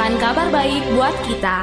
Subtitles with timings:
[0.00, 1.58] Memberitakan kabar baik buat kita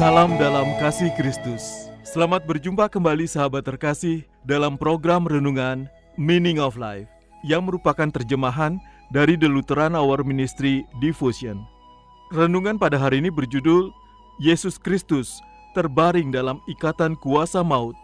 [0.00, 1.92] Salam dalam kasih Kristus.
[2.08, 7.08] Selamat berjumpa kembali sahabat terkasih dalam program renungan Meaning of Life
[7.44, 8.80] yang merupakan terjemahan
[9.12, 11.60] dari The Lutheran Hour Ministry Devotion.
[12.32, 13.92] Renungan pada hari ini berjudul
[14.40, 15.36] Yesus Kristus
[15.76, 17.96] terbaring dalam ikatan kuasa maut.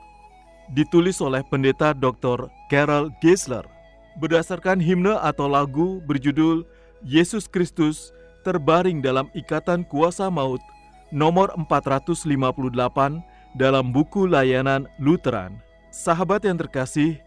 [0.77, 2.53] Ditulis oleh pendeta Dr.
[2.69, 3.72] Carol Geisler
[4.19, 6.67] berdasarkan himne atau lagu berjudul
[7.05, 10.61] Yesus Kristus terbaring dalam ikatan kuasa maut
[11.13, 12.27] nomor 458
[13.55, 15.61] dalam buku layanan Lutheran.
[15.93, 17.21] Sahabat yang terkasih,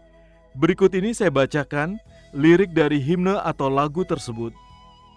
[0.58, 2.02] berikut ini saya bacakan
[2.34, 4.50] lirik dari himne atau lagu tersebut.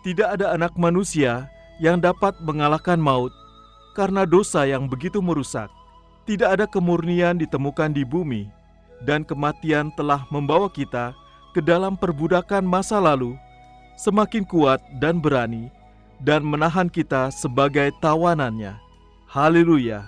[0.06, 1.50] Tidak ada anak manusia
[1.82, 3.34] yang dapat mengalahkan maut
[3.98, 5.68] karena dosa yang begitu merusak.
[6.30, 8.46] Tidak ada kemurnian ditemukan di bumi
[9.02, 11.18] dan kematian telah membawa kita
[11.52, 13.34] ke dalam perbudakan masa lalu
[14.00, 15.68] semakin kuat dan berani
[16.24, 18.76] dan menahan kita sebagai tawanannya.
[19.28, 20.08] Haleluya!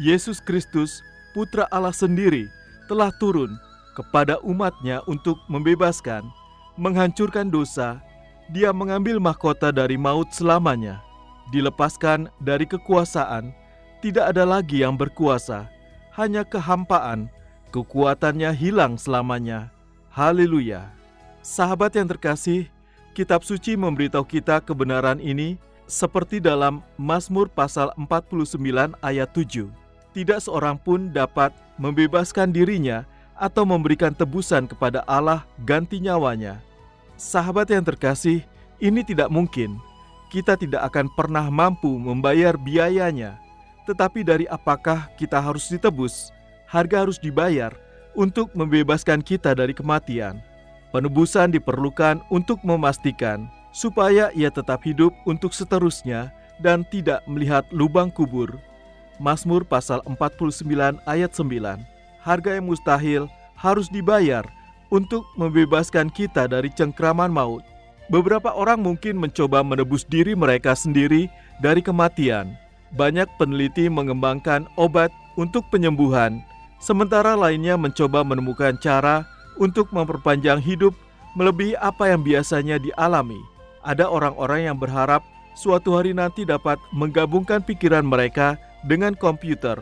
[0.00, 1.02] Yesus Kristus,
[1.36, 2.48] Putra Allah sendiri,
[2.88, 3.54] telah turun
[3.94, 6.24] kepada umatnya untuk membebaskan,
[6.78, 8.00] menghancurkan dosa.
[8.50, 10.98] Dia mengambil mahkota dari maut selamanya,
[11.54, 13.54] dilepaskan dari kekuasaan.
[14.02, 15.70] Tidak ada lagi yang berkuasa,
[16.18, 17.30] hanya kehampaan.
[17.70, 19.70] Kekuatannya hilang selamanya.
[20.10, 20.90] Haleluya!
[21.38, 22.66] Sahabat yang terkasih,
[23.14, 25.54] Kitab suci memberitahu kita kebenaran ini
[25.86, 28.58] seperti dalam Mazmur pasal 49
[29.06, 29.70] ayat 7.
[30.10, 33.06] Tidak seorang pun dapat membebaskan dirinya
[33.38, 36.58] atau memberikan tebusan kepada Allah ganti nyawanya.
[37.14, 38.42] Sahabat yang terkasih,
[38.82, 39.78] ini tidak mungkin.
[40.26, 43.38] Kita tidak akan pernah mampu membayar biayanya.
[43.86, 46.34] Tetapi dari apakah kita harus ditebus?
[46.66, 50.42] Harga harus dibayar untuk membebaskan kita dari kematian.
[50.90, 58.58] Penebusan diperlukan untuk memastikan supaya ia tetap hidup untuk seterusnya dan tidak melihat lubang kubur.
[59.20, 61.78] Mazmur pasal 49 ayat 9.
[62.20, 63.22] Harga yang mustahil
[63.54, 64.42] harus dibayar
[64.90, 67.62] untuk membebaskan kita dari cengkraman maut.
[68.10, 71.30] Beberapa orang mungkin mencoba menebus diri mereka sendiri
[71.62, 72.58] dari kematian.
[72.98, 76.42] Banyak peneliti mengembangkan obat untuk penyembuhan,
[76.80, 79.28] sementara lainnya mencoba menemukan cara
[79.60, 80.96] untuk memperpanjang hidup
[81.36, 83.38] melebihi apa yang biasanya dialami.
[83.84, 85.22] Ada orang-orang yang berharap
[85.54, 88.56] suatu hari nanti dapat menggabungkan pikiran mereka
[88.88, 89.78] dengan komputer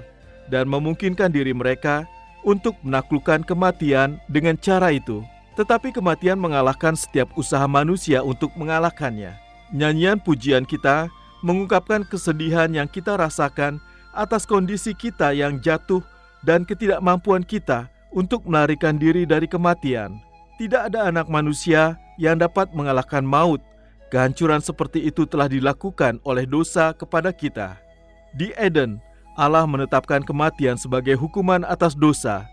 [0.50, 2.04] dan memungkinkan diri mereka
[2.42, 5.22] untuk menaklukkan kematian dengan cara itu.
[5.58, 9.34] Tetapi kematian mengalahkan setiap usaha manusia untuk mengalahkannya.
[9.74, 11.10] Nyanyian pujian kita
[11.42, 13.82] mengungkapkan kesedihan yang kita rasakan
[14.14, 16.02] atas kondisi kita yang jatuh
[16.42, 20.18] dan ketidakmampuan kita untuk melarikan diri dari kematian.
[20.58, 23.62] Tidak ada anak manusia yang dapat mengalahkan maut.
[24.08, 27.76] Kehancuran seperti itu telah dilakukan oleh dosa kepada kita.
[28.34, 28.98] Di Eden,
[29.38, 32.48] Allah menetapkan kematian sebagai hukuman atas dosa.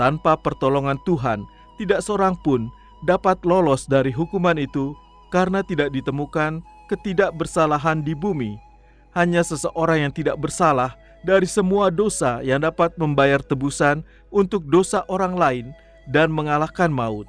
[0.00, 1.44] Tanpa pertolongan Tuhan,
[1.76, 2.72] tidak seorang pun
[3.04, 4.96] dapat lolos dari hukuman itu
[5.28, 8.56] karena tidak ditemukan ketidakbersalahan di bumi.
[9.12, 15.34] Hanya seseorang yang tidak bersalah dari semua dosa yang dapat membayar tebusan untuk dosa orang
[15.38, 15.66] lain
[16.10, 17.26] dan mengalahkan maut.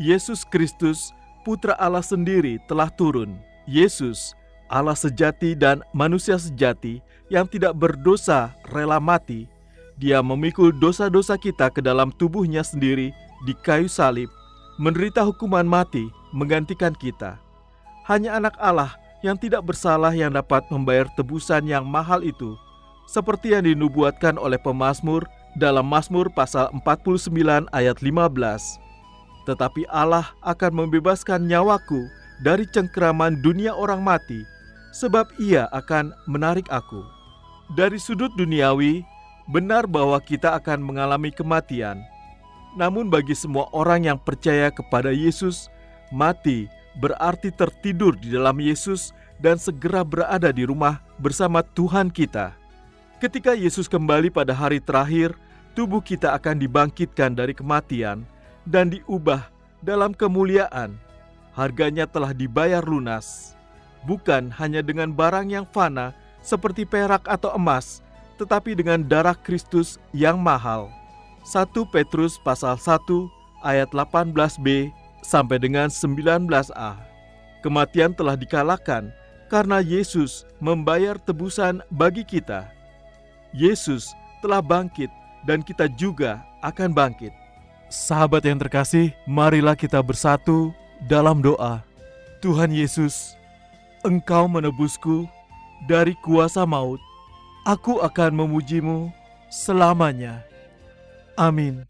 [0.00, 1.12] Yesus Kristus,
[1.42, 3.36] Putra Allah sendiri, telah turun.
[3.66, 4.34] Yesus,
[4.70, 9.46] Allah sejati dan manusia sejati yang tidak berdosa, rela mati.
[10.00, 13.12] Dia memikul dosa-dosa kita ke dalam tubuhnya sendiri
[13.44, 14.30] di kayu salib,
[14.80, 17.36] menderita hukuman mati, menggantikan kita.
[18.08, 22.58] Hanya Anak Allah yang tidak bersalah yang dapat membayar tebusan yang mahal itu
[23.10, 25.26] seperti yang dinubuatkan oleh pemazmur
[25.56, 28.80] dalam Mazmur pasal 49 ayat 15.
[29.44, 32.06] Tetapi Allah akan membebaskan nyawaku
[32.40, 34.46] dari cengkeraman dunia orang mati,
[34.94, 37.02] sebab ia akan menarik aku.
[37.74, 39.02] Dari sudut duniawi,
[39.50, 42.00] benar bahwa kita akan mengalami kematian.
[42.78, 45.68] Namun bagi semua orang yang percaya kepada Yesus,
[46.08, 52.61] mati berarti tertidur di dalam Yesus dan segera berada di rumah bersama Tuhan kita.
[53.22, 55.38] Ketika Yesus kembali pada hari terakhir,
[55.78, 58.26] tubuh kita akan dibangkitkan dari kematian
[58.66, 59.46] dan diubah
[59.78, 60.98] dalam kemuliaan.
[61.54, 63.54] Harganya telah dibayar lunas,
[64.02, 66.10] bukan hanya dengan barang yang fana
[66.42, 68.02] seperti perak atau emas,
[68.42, 70.90] tetapi dengan darah Kristus yang mahal.
[71.46, 73.06] 1 Petrus pasal 1
[73.62, 74.90] ayat 18b
[75.22, 76.98] sampai dengan 19a.
[77.62, 79.14] Kematian telah dikalahkan
[79.46, 82.81] karena Yesus membayar tebusan bagi kita.
[83.52, 85.12] Yesus telah bangkit
[85.44, 87.32] dan kita juga akan bangkit.
[87.92, 90.72] Sahabat yang terkasih, marilah kita bersatu
[91.04, 91.84] dalam doa.
[92.40, 93.36] Tuhan Yesus,
[94.00, 95.28] Engkau menebusku
[95.84, 96.98] dari kuasa maut.
[97.68, 99.12] Aku akan memujimu
[99.52, 100.40] selamanya.
[101.36, 101.84] Amin.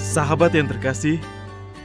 [0.00, 1.20] Sahabat yang terkasih,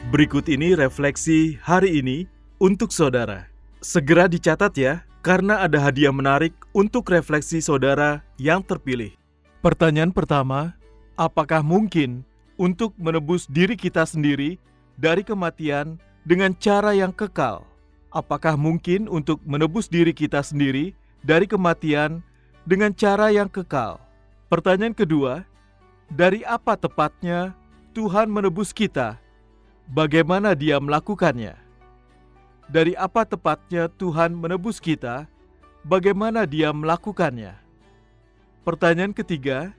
[0.09, 3.47] berikut ini refleksi hari ini untuk saudara.
[3.79, 9.15] Segera dicatat ya, karena ada hadiah menarik untuk refleksi saudara yang terpilih.
[9.63, 10.75] Pertanyaan pertama,
[11.15, 12.27] apakah mungkin
[12.59, 14.59] untuk menebus diri kita sendiri
[14.99, 15.95] dari kematian
[16.27, 17.63] dengan cara yang kekal?
[18.11, 20.91] Apakah mungkin untuk menebus diri kita sendiri
[21.23, 22.19] dari kematian
[22.67, 24.03] dengan cara yang kekal?
[24.51, 25.47] Pertanyaan kedua,
[26.11, 27.55] dari apa tepatnya
[27.95, 29.15] Tuhan menebus kita,
[29.87, 31.68] bagaimana Dia melakukannya?
[32.69, 35.25] Dari apa tepatnya Tuhan menebus kita?
[35.81, 37.57] Bagaimana Dia melakukannya?
[38.61, 39.73] Pertanyaan ketiga,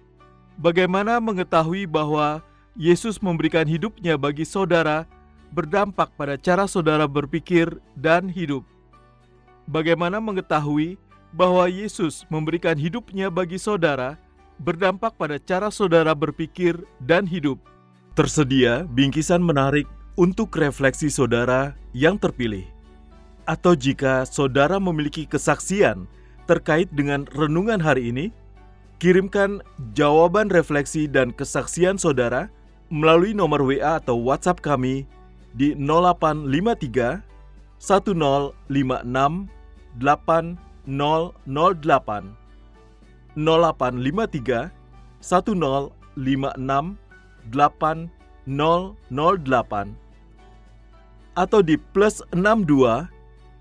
[0.59, 2.43] bagaimana mengetahui bahwa
[2.75, 5.07] Yesus memberikan hidupnya bagi saudara
[5.55, 8.67] berdampak pada cara saudara berpikir dan hidup?
[9.71, 10.99] Bagaimana mengetahui
[11.31, 14.19] bahwa Yesus memberikan hidupnya bagi saudara
[14.59, 17.63] berdampak pada cara saudara berpikir dan hidup?
[18.19, 19.87] Tersedia bingkisan menarik
[20.19, 22.80] untuk refleksi saudara yang terpilih.
[23.51, 26.07] Atau jika saudara memiliki kesaksian
[26.47, 28.31] terkait dengan renungan hari ini,
[29.03, 29.59] kirimkan
[29.99, 32.47] jawaban refleksi dan kesaksian saudara
[32.95, 35.03] melalui nomor WA atau WhatsApp kami
[35.59, 37.27] di 0853
[37.83, 38.55] 1056
[39.99, 42.31] 8008
[43.35, 44.71] 0853
[45.19, 45.91] 1056
[47.51, 48.15] 8008
[51.35, 53.11] atau di plus 62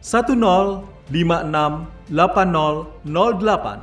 [0.00, 3.80] 1056 8008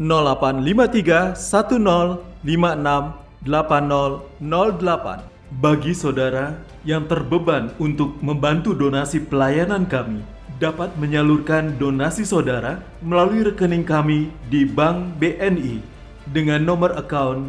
[0.00, 5.20] 0853 1056 8008
[5.60, 10.24] bagi saudara yang terbeban untuk membantu donasi pelayanan kami
[10.60, 15.80] dapat menyalurkan donasi saudara melalui rekening kami di Bank BNI
[16.28, 17.48] dengan nomor account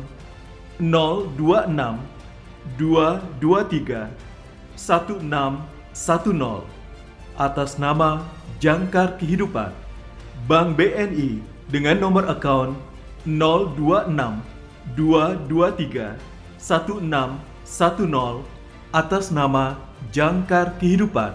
[0.80, 2.00] 026
[2.80, 4.08] 223
[4.76, 6.81] 1610
[7.40, 8.26] atas nama
[8.60, 9.72] Jangkar Kehidupan
[10.50, 11.40] Bank BNI
[11.72, 12.76] dengan nomor account
[13.24, 14.12] 026
[14.98, 16.18] 223
[16.58, 18.44] 1610
[18.92, 19.80] atas nama
[20.12, 21.32] Jangkar Kehidupan.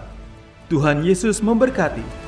[0.67, 2.26] Tuhan Yesus memberkati.